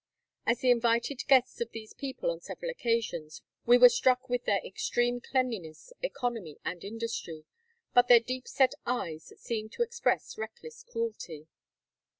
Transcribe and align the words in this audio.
As 0.47 0.61
the 0.61 0.71
invited 0.71 1.27
guests 1.27 1.61
of 1.61 1.69
these 1.73 1.93
people 1.93 2.31
on 2.31 2.39
several 2.41 2.71
occasions, 2.71 3.43
we 3.67 3.77
were 3.77 3.87
struck 3.87 4.27
with 4.27 4.45
their 4.45 4.59
extreme 4.65 5.21
cleanliness, 5.21 5.93
economy, 6.01 6.57
and 6.65 6.83
industry; 6.83 7.45
but 7.93 8.07
their 8.07 8.19
deep 8.19 8.47
set 8.47 8.73
eyes 8.83 9.31
seem 9.37 9.69
to 9.69 9.83
express 9.83 10.39
reckless 10.39 10.81
cruelty. 10.81 11.45